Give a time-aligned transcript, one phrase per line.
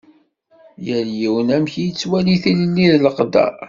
[0.87, 3.53] Yal yiwen amek i yettwali tilelli d leqder.